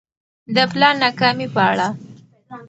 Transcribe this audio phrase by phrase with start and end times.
[0.55, 1.87] د پلان ناکامي په اړه